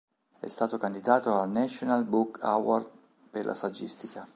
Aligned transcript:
È 0.39 0.47
stato 0.47 0.79
candidato 0.79 1.35
al 1.39 1.51
National 1.51 2.03
Book 2.05 2.39
Award 2.41 2.89
per 3.29 3.45
la 3.45 3.53
saggistica. 3.53 4.27